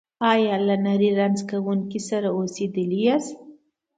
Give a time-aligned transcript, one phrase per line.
[0.31, 3.35] ایا له نري رنځ لرونکي سره اوسیدلي یاست؟